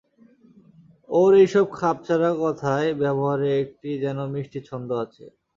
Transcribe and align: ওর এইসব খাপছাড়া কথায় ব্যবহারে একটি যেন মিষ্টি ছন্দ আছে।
ওর 1.09 1.31
এইসব 1.41 1.65
খাপছাড়া 1.73 2.29
কথায় 2.43 2.89
ব্যবহারে 3.01 3.49
একটি 3.63 3.89
যেন 4.03 4.17
মিষ্টি 4.33 4.59
ছন্দ 4.69 4.89
আছে। 5.03 5.25